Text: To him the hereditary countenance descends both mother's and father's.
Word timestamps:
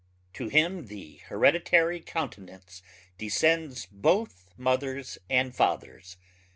To 0.33 0.47
him 0.47 0.87
the 0.87 1.17
hereditary 1.27 1.99
countenance 1.99 2.81
descends 3.19 3.85
both 3.85 4.49
mother's 4.57 5.19
and 5.29 5.55
father's. 5.55 6.17